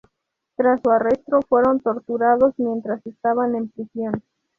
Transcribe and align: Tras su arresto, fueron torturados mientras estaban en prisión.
Tras 0.55 0.81
su 0.81 0.89
arresto, 0.89 1.41
fueron 1.47 1.79
torturados 1.79 2.55
mientras 2.57 3.05
estaban 3.05 3.53
en 3.53 3.69
prisión. 3.69 4.23